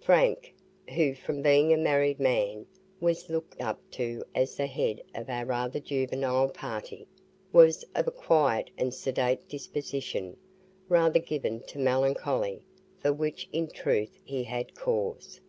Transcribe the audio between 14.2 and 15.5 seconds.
he had cause.